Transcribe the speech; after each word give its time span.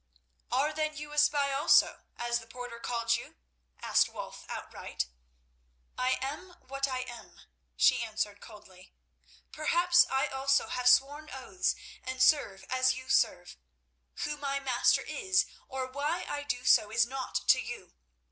"Are 0.51 0.73
then 0.73 0.97
you 0.97 1.11
a 1.11 1.19
spy 1.19 1.53
also, 1.53 2.05
as 2.17 2.39
the 2.39 2.47
porter 2.47 2.79
called 2.79 3.15
you?" 3.15 3.35
asked 3.83 4.09
Wulf 4.11 4.47
outright. 4.49 5.05
"I 5.95 6.17
am 6.23 6.53
what 6.67 6.87
I 6.87 7.01
am," 7.01 7.41
she 7.75 8.01
answered 8.01 8.41
coldly. 8.41 8.95
"Perhaps 9.51 10.07
I 10.09 10.25
also 10.25 10.69
have 10.69 10.89
sworn 10.89 11.29
oaths 11.31 11.75
and 12.03 12.19
serve 12.19 12.65
as 12.67 12.95
you 12.95 13.09
serve. 13.09 13.57
Who 14.23 14.37
my 14.37 14.59
master 14.59 15.03
is 15.03 15.45
or 15.67 15.85
why 15.85 16.23
I 16.27 16.45
do 16.49 16.65
so 16.65 16.89
is 16.91 17.05
naught 17.05 17.35
to 17.45 17.61
you. 17.61 17.93